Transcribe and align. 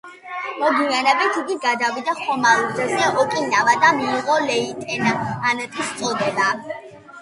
მოგვიანებით 0.61 1.37
იგი 1.41 1.57
გადავიდა 1.65 2.17
ხომალდზე 2.23 2.89
„ოკინავა“ 3.27 3.79
და 3.87 3.95
მიიღო 4.01 4.41
ლეიტენანტის 4.51 5.97
წოდება. 6.05 6.55